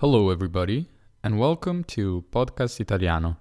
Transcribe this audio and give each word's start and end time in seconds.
Hello, 0.00 0.30
everybody, 0.30 0.88
and 1.24 1.40
welcome 1.40 1.82
to 1.82 2.24
Podcast 2.30 2.78
Italiano. 2.78 3.36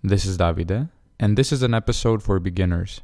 This 0.00 0.24
is 0.26 0.38
Davide, 0.38 0.90
and 1.18 1.36
this 1.36 1.50
is 1.50 1.64
an 1.64 1.74
episode 1.74 2.22
for 2.22 2.38
beginners. 2.38 3.00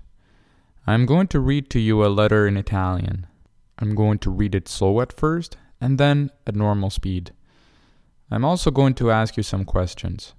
I'm 0.87 1.05
going 1.05 1.27
to 1.27 1.41
read 1.41 1.71
to 1.71 1.81
you 1.81 2.05
a 2.05 2.07
letter 2.07 2.47
in 2.47 2.57
Italian. 2.57 3.27
I'm 3.81 3.97
going 3.97 4.21
to 4.21 4.31
read 4.31 4.55
it 4.55 4.69
slow 4.69 5.01
at 5.01 5.13
first, 5.13 5.57
and 5.81 5.99
then 5.99 6.31
at 6.47 6.55
normal 6.55 6.89
speed. 6.89 7.33
I'm 8.31 8.45
also 8.45 8.71
going 8.71 8.95
to 8.95 9.11
ask 9.11 9.37
you 9.37 9.43
some 9.43 9.65
questions. 9.65 10.35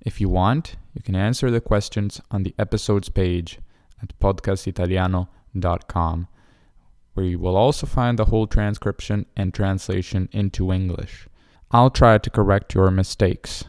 If 0.00 0.18
you 0.18 0.30
want, 0.30 0.76
you 0.94 1.02
can 1.02 1.14
answer 1.14 1.50
the 1.50 1.60
questions 1.60 2.22
on 2.30 2.42
the 2.42 2.54
episodes 2.58 3.10
page 3.10 3.58
at 4.02 4.18
podcastitaliano.com, 4.18 6.28
where 7.12 7.26
you 7.26 7.38
will 7.38 7.56
also 7.58 7.86
find 7.86 8.18
the 8.18 8.24
whole 8.24 8.46
transcription 8.46 9.26
and 9.36 9.52
translation 9.52 10.30
into 10.32 10.72
English. 10.72 11.28
I'll 11.74 11.90
try 11.90 12.18
to 12.18 12.28
correct 12.28 12.74
your 12.74 12.90
mistakes. 12.90 13.66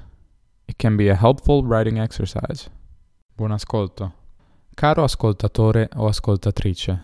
It 0.68 0.76
can 0.76 0.98
be 0.98 1.10
a 1.10 1.16
helpful 1.16 1.64
writing 1.64 1.98
exercise. 1.98 2.70
Buon 3.34 3.54
ascolto. 3.54 4.12
Caro 4.76 5.04
ascoltatore 5.04 5.88
o 5.96 6.08
ascoltatrice, 6.08 7.02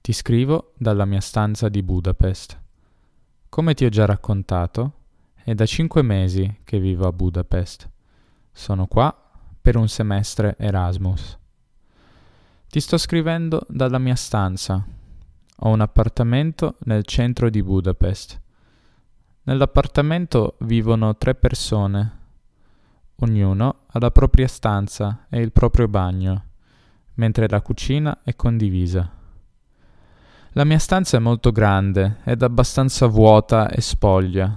ti 0.00 0.12
scrivo 0.12 0.72
dalla 0.76 1.04
mia 1.04 1.20
stanza 1.20 1.68
di 1.68 1.82
Budapest. 1.82 2.56
Come 3.48 3.74
ti 3.74 3.84
ho 3.84 3.88
già 3.88 4.04
raccontato, 4.04 4.92
è 5.42 5.52
da 5.52 5.66
cinque 5.66 6.02
mesi 6.02 6.60
che 6.62 6.78
vivo 6.78 7.08
a 7.08 7.12
Budapest. 7.12 7.90
Sono 8.52 8.86
qua 8.86 9.12
per 9.60 9.76
un 9.76 9.88
semestre 9.88 10.54
Erasmus. 10.58 11.36
Ti 12.68 12.78
sto 12.78 12.98
scrivendo 12.98 13.66
dalla 13.68 13.98
mia 13.98 14.14
stanza. 14.14 14.80
Ho 15.56 15.68
un 15.70 15.80
appartamento 15.80 16.76
nel 16.84 17.04
centro 17.04 17.50
di 17.50 17.64
Budapest 17.64 18.42
Nell'appartamento 19.46 20.56
vivono 20.60 21.18
tre 21.18 21.34
persone. 21.34 22.22
Ognuno 23.16 23.80
ha 23.88 23.98
la 23.98 24.10
propria 24.10 24.48
stanza 24.48 25.26
e 25.28 25.40
il 25.40 25.52
proprio 25.52 25.86
bagno, 25.86 26.44
mentre 27.14 27.46
la 27.46 27.60
cucina 27.60 28.20
è 28.24 28.34
condivisa. 28.36 29.06
La 30.52 30.64
mia 30.64 30.78
stanza 30.78 31.18
è 31.18 31.20
molto 31.20 31.52
grande 31.52 32.20
ed 32.24 32.42
abbastanza 32.42 33.06
vuota 33.06 33.68
e 33.68 33.82
spoglia. 33.82 34.56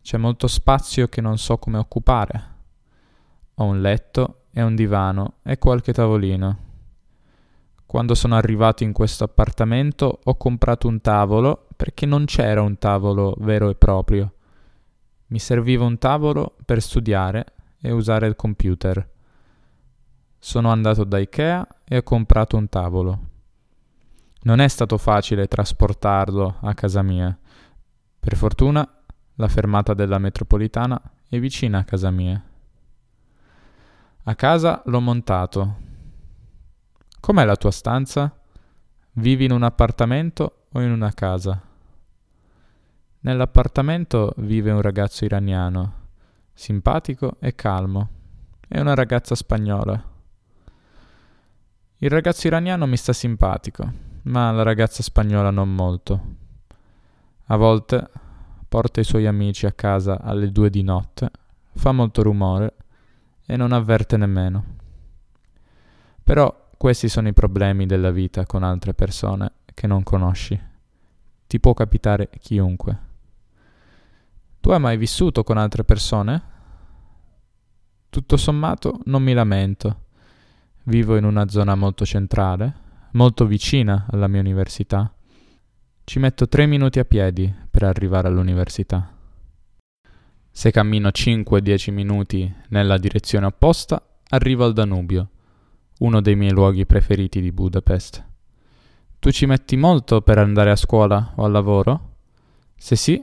C'è 0.00 0.16
molto 0.16 0.46
spazio 0.46 1.08
che 1.08 1.20
non 1.20 1.36
so 1.36 1.58
come 1.58 1.76
occupare. 1.76 2.44
Ho 3.56 3.64
un 3.64 3.82
letto 3.82 4.44
e 4.50 4.62
un 4.62 4.74
divano 4.74 5.34
e 5.42 5.58
qualche 5.58 5.92
tavolino. 5.92 6.69
Quando 7.90 8.14
sono 8.14 8.36
arrivato 8.36 8.84
in 8.84 8.92
questo 8.92 9.24
appartamento 9.24 10.20
ho 10.22 10.36
comprato 10.36 10.86
un 10.86 11.00
tavolo 11.00 11.66
perché 11.74 12.06
non 12.06 12.24
c'era 12.24 12.62
un 12.62 12.78
tavolo 12.78 13.34
vero 13.38 13.68
e 13.68 13.74
proprio. 13.74 14.32
Mi 15.26 15.40
serviva 15.40 15.84
un 15.84 15.98
tavolo 15.98 16.54
per 16.64 16.80
studiare 16.80 17.46
e 17.80 17.90
usare 17.90 18.28
il 18.28 18.36
computer. 18.36 19.10
Sono 20.38 20.70
andato 20.70 21.02
da 21.02 21.18
Ikea 21.18 21.66
e 21.82 21.96
ho 21.96 22.02
comprato 22.04 22.56
un 22.56 22.68
tavolo. 22.68 23.20
Non 24.42 24.60
è 24.60 24.68
stato 24.68 24.96
facile 24.96 25.48
trasportarlo 25.48 26.58
a 26.60 26.72
casa 26.74 27.02
mia. 27.02 27.36
Per 28.20 28.36
fortuna 28.36 28.88
la 29.34 29.48
fermata 29.48 29.94
della 29.94 30.18
metropolitana 30.18 31.02
è 31.28 31.40
vicina 31.40 31.78
a 31.78 31.84
casa 31.84 32.12
mia. 32.12 32.40
A 34.22 34.34
casa 34.36 34.80
l'ho 34.84 35.00
montato 35.00 35.88
Com'è 37.30 37.44
la 37.44 37.54
tua 37.54 37.70
stanza? 37.70 38.36
Vivi 39.12 39.44
in 39.44 39.52
un 39.52 39.62
appartamento 39.62 40.64
o 40.72 40.80
in 40.80 40.90
una 40.90 41.12
casa? 41.12 41.62
Nell'appartamento 43.20 44.32
vive 44.38 44.72
un 44.72 44.82
ragazzo 44.82 45.24
iraniano, 45.24 46.08
simpatico 46.52 47.36
e 47.38 47.54
calmo, 47.54 48.08
e 48.66 48.80
una 48.80 48.96
ragazza 48.96 49.36
spagnola. 49.36 50.04
Il 51.98 52.10
ragazzo 52.10 52.48
iraniano 52.48 52.86
mi 52.86 52.96
sta 52.96 53.12
simpatico, 53.12 53.88
ma 54.22 54.50
la 54.50 54.64
ragazza 54.64 55.04
spagnola 55.04 55.52
non 55.52 55.72
molto. 55.72 56.20
A 57.44 57.56
volte 57.56 58.10
porta 58.68 58.98
i 58.98 59.04
suoi 59.04 59.28
amici 59.28 59.66
a 59.66 59.72
casa 59.72 60.20
alle 60.20 60.50
due 60.50 60.68
di 60.68 60.82
notte, 60.82 61.30
fa 61.76 61.92
molto 61.92 62.24
rumore 62.24 62.74
e 63.46 63.56
non 63.56 63.70
avverte 63.70 64.16
nemmeno. 64.16 64.64
Però 66.24 66.69
questi 66.80 67.10
sono 67.10 67.28
i 67.28 67.34
problemi 67.34 67.84
della 67.84 68.10
vita 68.10 68.46
con 68.46 68.62
altre 68.62 68.94
persone 68.94 69.52
che 69.74 69.86
non 69.86 70.02
conosci. 70.02 70.58
Ti 71.46 71.60
può 71.60 71.74
capitare 71.74 72.30
chiunque. 72.40 72.98
Tu 74.60 74.70
hai 74.70 74.80
mai 74.80 74.96
vissuto 74.96 75.44
con 75.44 75.58
altre 75.58 75.84
persone? 75.84 76.42
Tutto 78.08 78.38
sommato 78.38 78.98
non 79.04 79.22
mi 79.22 79.34
lamento. 79.34 80.04
Vivo 80.84 81.18
in 81.18 81.24
una 81.24 81.50
zona 81.50 81.74
molto 81.74 82.06
centrale, 82.06 82.74
molto 83.10 83.44
vicina 83.44 84.06
alla 84.10 84.26
mia 84.26 84.40
università. 84.40 85.12
Ci 86.02 86.18
metto 86.18 86.48
tre 86.48 86.64
minuti 86.64 86.98
a 86.98 87.04
piedi 87.04 87.54
per 87.70 87.82
arrivare 87.82 88.28
all'università. 88.28 89.06
Se 90.50 90.70
cammino 90.70 91.08
5-10 91.08 91.92
minuti 91.92 92.50
nella 92.68 92.96
direzione 92.96 93.44
opposta, 93.44 94.02
arrivo 94.28 94.64
al 94.64 94.72
Danubio 94.72 95.32
uno 96.00 96.20
dei 96.20 96.36
miei 96.36 96.52
luoghi 96.52 96.86
preferiti 96.86 97.40
di 97.40 97.52
Budapest. 97.52 98.24
Tu 99.18 99.30
ci 99.30 99.46
metti 99.46 99.76
molto 99.76 100.22
per 100.22 100.38
andare 100.38 100.70
a 100.70 100.76
scuola 100.76 101.32
o 101.36 101.44
al 101.44 101.52
lavoro? 101.52 102.16
Se 102.76 102.96
sì, 102.96 103.22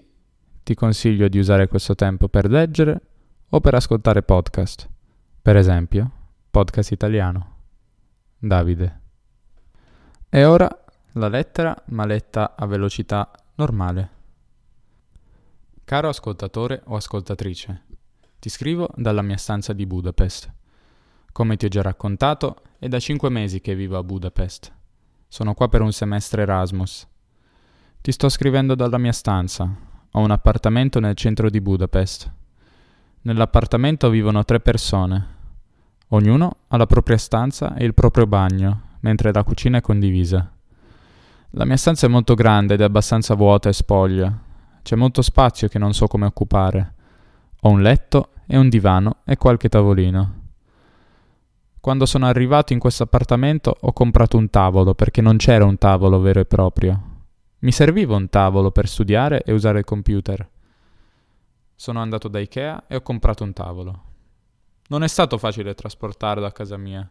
ti 0.64 0.76
consiglio 0.76 1.28
di 1.28 1.40
usare 1.40 1.68
questo 1.68 1.96
tempo 1.96 2.28
per 2.28 2.50
leggere 2.50 3.02
o 3.50 3.60
per 3.60 3.74
ascoltare 3.74 4.22
podcast. 4.22 4.88
Per 5.42 5.56
esempio, 5.56 6.12
podcast 6.52 6.92
italiano. 6.92 7.56
Davide. 8.38 9.02
E 10.30 10.46
ora 10.46 10.70
la 11.14 11.30
lettera, 11.30 11.76
ma 11.88 12.06
letta 12.06 12.56
a 12.56 12.66
velocità 12.68 13.32
normale. 13.56 14.10
Caro 15.84 16.10
ascoltatore 16.10 16.82
o 16.86 16.96
ascoltatrice, 16.96 17.86
ti 18.38 18.50
scrivo 18.50 18.90
dalla 18.96 19.24
mia 19.24 19.38
stanza 19.38 19.74
di 19.74 19.88
Budapest. 19.88 20.54
Come 21.38 21.56
ti 21.56 21.66
ho 21.66 21.70
già 21.70 21.84
raccontato, 21.84 22.56
è 22.80 22.88
da 22.88 22.98
cinque 22.98 23.30
mesi 23.30 23.62
che 23.62 23.76
vivo 23.76 23.96
a 23.96 24.02
Budapest. 24.02 24.74
Sono 25.28 25.54
qua 25.54 25.68
per 25.68 25.82
un 25.82 25.92
semestre 25.94 26.42
Erasmus. 26.42 27.08
Ti 28.02 28.12
sto 28.12 28.28
scrivendo 28.28 28.74
dalla 28.74 28.98
mia 28.98 29.12
stanza. 29.12 29.72
Ho 30.14 30.20
un 30.20 30.32
appartamento 30.32 31.00
nel 31.00 31.14
centro 31.14 31.52
di 31.52 31.62
Budapest. 31.62 32.32
Nell'appartamento 33.22 34.10
vivono 34.10 34.44
tre 34.46 34.60
persone. 34.62 35.28
Ognuno 36.08 36.56
ha 36.70 36.78
la 36.78 36.88
propria 36.88 37.18
stanza 37.20 37.76
e 37.76 37.86
il 37.86 37.94
proprio 37.94 38.26
bagno, 38.26 38.96
mentre 39.02 39.32
la 39.32 39.44
cucina 39.44 39.78
è 39.78 39.82
condivisa. 39.82 40.52
La 41.52 41.66
mia 41.66 41.78
stanza 41.78 42.08
è 42.08 42.10
molto 42.10 42.34
grande 42.34 42.74
ed 42.74 42.82
è 42.82 42.84
abbastanza 42.84 43.36
vuota 43.36 43.70
e 43.70 43.74
spoglia. 43.74 44.36
C'è 44.82 44.96
molto 44.96 45.22
spazio 45.22 45.68
che 45.68 45.78
non 45.78 45.94
so 45.94 46.08
come 46.08 46.26
occupare. 46.26 46.96
Ho 47.60 47.70
un 47.70 47.84
letto 47.84 48.32
e 48.48 48.58
un 48.58 48.70
divano 48.70 49.18
e 49.24 49.38
qualche 49.38 49.70
tavolino. 49.70 50.37
Quando 51.88 52.06
sono 52.06 52.26
arrivato 52.26 52.74
in 52.74 52.80
questo 52.80 53.04
appartamento 53.04 53.74
ho 53.80 53.94
comprato 53.94 54.36
un 54.36 54.50
tavolo 54.50 54.94
perché 54.94 55.22
non 55.22 55.38
c'era 55.38 55.64
un 55.64 55.78
tavolo 55.78 56.20
vero 56.20 56.42
e 56.42 56.46
proprio. 56.46 57.02
Mi 57.60 57.72
serviva 57.72 58.14
un 58.14 58.28
tavolo 58.28 58.72
per 58.72 58.90
studiare 58.90 59.42
e 59.44 59.54
usare 59.54 59.80
il 59.80 59.86
computer. 59.86 60.50
Sono 61.74 62.02
andato 62.02 62.28
da 62.28 62.40
Ikea 62.40 62.88
e 62.88 62.98
ho 62.98 63.02
comprato 63.02 63.46
un 63.46 63.54
tavolo. 63.54 64.04
Non 64.90 65.02
è 65.02 65.08
stato 65.08 65.38
facile 65.38 65.76
trasportarlo 65.76 66.46
a 66.46 66.52
casa 66.52 66.76
mia. 66.76 67.10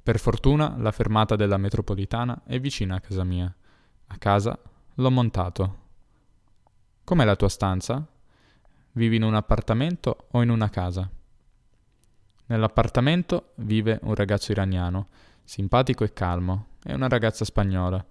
Per 0.00 0.20
fortuna 0.20 0.76
la 0.78 0.92
fermata 0.92 1.34
della 1.34 1.56
metropolitana 1.56 2.42
è 2.46 2.60
vicina 2.60 2.94
a 2.94 3.00
casa 3.00 3.24
mia. 3.24 3.52
A 4.06 4.16
casa 4.16 4.56
l'ho 4.94 5.10
montato. 5.10 5.78
Com'è 7.02 7.24
la 7.24 7.34
tua 7.34 7.48
stanza? 7.48 8.06
Vivi 8.92 9.16
in 9.16 9.24
un 9.24 9.34
appartamento 9.34 10.28
o 10.30 10.40
in 10.40 10.50
una 10.50 10.70
casa? 10.70 11.10
Nell'appartamento 12.48 13.52
vive 13.56 13.98
un 14.04 14.14
ragazzo 14.14 14.52
iraniano, 14.52 15.08
simpatico 15.44 16.02
e 16.04 16.14
calmo, 16.14 16.68
e 16.82 16.94
una 16.94 17.06
ragazza 17.06 17.44
spagnola. 17.44 18.02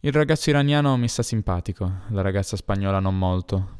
Il 0.00 0.12
ragazzo 0.12 0.50
iraniano 0.50 0.94
mi 0.98 1.08
sta 1.08 1.22
simpatico, 1.22 1.90
la 2.08 2.20
ragazza 2.20 2.54
spagnola 2.56 3.00
non 3.00 3.16
molto. 3.16 3.78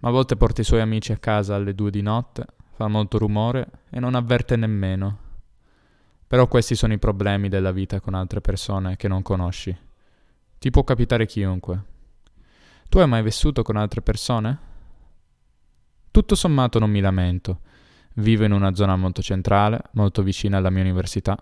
A 0.00 0.10
volte 0.10 0.36
porta 0.36 0.60
i 0.60 0.64
suoi 0.64 0.82
amici 0.82 1.10
a 1.10 1.16
casa 1.16 1.54
alle 1.54 1.74
due 1.74 1.90
di 1.90 2.02
notte, 2.02 2.44
fa 2.72 2.86
molto 2.86 3.16
rumore 3.16 3.66
e 3.88 3.98
non 3.98 4.14
avverte 4.14 4.56
nemmeno. 4.56 5.18
Però 6.26 6.46
questi 6.46 6.74
sono 6.74 6.92
i 6.92 6.98
problemi 6.98 7.48
della 7.48 7.72
vita 7.72 7.98
con 8.00 8.12
altre 8.12 8.42
persone 8.42 8.96
che 8.96 9.08
non 9.08 9.22
conosci. 9.22 9.74
Ti 10.58 10.70
può 10.70 10.84
capitare 10.84 11.24
chiunque. 11.24 11.84
Tu 12.90 12.98
hai 12.98 13.08
mai 13.08 13.22
vissuto 13.22 13.62
con 13.62 13.76
altre 13.76 14.02
persone? 14.02 14.58
Tutto 16.10 16.34
sommato 16.34 16.78
non 16.78 16.90
mi 16.90 17.00
lamento. 17.00 17.60
Vivo 18.14 18.44
in 18.44 18.52
una 18.52 18.74
zona 18.74 18.96
molto 18.96 19.22
centrale, 19.22 19.80
molto 19.92 20.22
vicina 20.22 20.56
alla 20.56 20.70
mia 20.70 20.82
università. 20.82 21.36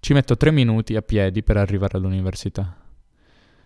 Ci 0.00 0.12
metto 0.12 0.36
tre 0.36 0.50
minuti 0.50 0.96
a 0.96 1.02
piedi 1.02 1.42
per 1.42 1.58
arrivare 1.58 1.98
all'università. 1.98 2.74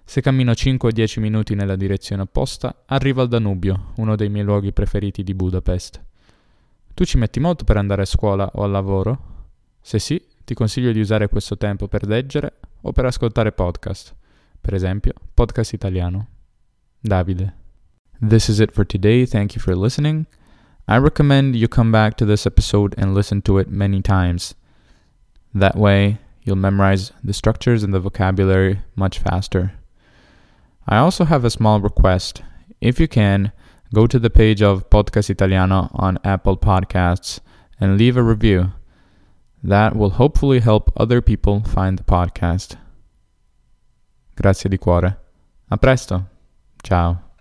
Se 0.05 0.21
cammino 0.21 0.55
5 0.55 0.89
o 0.89 0.93
10 0.93 1.21
minuti 1.21 1.55
nella 1.55 1.77
direzione 1.77 2.23
opposta, 2.23 2.83
arrivo 2.87 3.23
al 3.23 3.29
Danubio, 3.29 3.93
uno 3.97 4.17
dei 4.17 4.29
miei 4.29 4.45
luoghi 4.45 4.73
preferiti 4.73 5.23
di 5.23 5.33
Budapest. 5.33 6.03
Tu 6.93 7.05
ci 7.05 7.17
metti 7.17 7.41
molto 7.41 7.65
per 7.65 7.77
andare 7.77 8.03
a 8.03 8.07
scuola 8.07 8.51
o 8.55 8.65
al 8.65 8.71
lavoro? 8.71 9.33
Se 9.81 9.99
sì, 9.99 10.23
ti 10.45 10.55
consiglio 10.55 10.93
di 10.93 11.01
usare 11.01 11.29
questo 11.29 11.57
tempo 11.57 11.89
per 11.89 12.07
leggere 12.07 12.59
o 12.83 12.93
per 12.93 13.07
ascoltare 13.07 13.53
podcast. 13.53 14.15
Per 14.61 14.75
esempio, 14.75 15.13
podcast 15.33 15.73
italiano. 15.73 16.29
Davide. 17.01 17.55
This 18.21 18.49
is 18.49 18.59
it 18.59 18.73
for 18.73 18.87
today. 18.87 19.27
Thank 19.27 19.55
you 19.55 19.63
for 19.63 19.77
listening. 19.77 20.27
I 20.87 20.99
recommend 20.99 21.57
you 21.57 21.67
come 21.67 21.91
back 21.91 22.17
to 22.19 22.27
this 22.27 22.47
episode 22.47 22.95
and 22.99 23.15
listen 23.15 23.41
to 23.43 23.59
it 23.59 23.69
many 23.69 24.03
times. 24.03 24.55
That 25.55 25.77
way, 25.77 26.19
you'll 26.43 26.57
memorize 26.57 27.13
the 27.23 27.33
structures 27.33 27.83
and 27.83 27.95
the 27.95 28.01
vocabulary 28.01 28.83
much 28.95 29.19
faster. 29.19 29.73
I 30.87 30.99
also 30.99 31.25
have 31.25 31.45
a 31.45 31.51
small 31.51 31.81
request. 31.81 32.43
If 32.81 33.01
you 33.01 33.09
can, 33.09 33.53
go 33.95 34.07
to 34.07 34.19
the 34.19 34.29
page 34.29 34.61
of 34.61 34.91
Podcast 34.91 35.31
Italiano 35.31 35.91
on 35.95 36.19
Apple 36.23 36.59
Podcasts 36.59 37.41
and 37.81 37.97
leave 37.97 38.19
a 38.19 38.23
review. 38.23 38.73
That 39.63 39.97
will 39.97 40.11
hopefully 40.11 40.61
help 40.61 40.93
other 40.97 41.23
people 41.23 41.63
find 41.63 41.99
the 41.99 42.05
podcast. 42.05 42.77
Grazie 44.37 44.69
di 44.69 44.77
cuore. 44.77 45.17
A 45.71 45.79
presto. 45.79 46.27
Ciao. 46.83 47.24